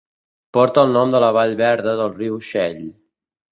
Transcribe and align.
Porta 0.57 0.85
el 0.89 0.95
nom 0.95 1.13
de 1.17 1.21
la 1.25 1.29
vall 1.37 1.53
verda 1.61 1.95
del 2.01 2.11
riu 2.17 2.43
Shell. 2.51 2.83